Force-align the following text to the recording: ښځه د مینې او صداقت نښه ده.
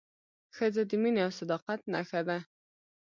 ښځه 0.55 0.81
د 0.89 0.91
مینې 1.01 1.21
او 1.25 1.31
صداقت 1.39 1.79
نښه 1.93 2.21
ده. 2.27 2.37